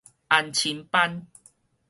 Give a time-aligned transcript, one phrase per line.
[0.29, 1.27] 安親班